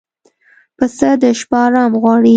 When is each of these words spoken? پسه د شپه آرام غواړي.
پسه 0.77 1.09
د 1.21 1.23
شپه 1.39 1.57
آرام 1.67 1.91
غواړي. 2.01 2.29